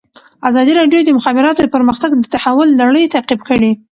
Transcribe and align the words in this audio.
ازادي 0.49 0.73
راډیو 0.79 0.99
د 1.03 1.05
د 1.07 1.11
مخابراتو 1.17 1.71
پرمختګ 1.75 2.11
د 2.17 2.23
تحول 2.35 2.69
لړۍ 2.81 3.03
تعقیب 3.13 3.41
کړې. 3.49 3.71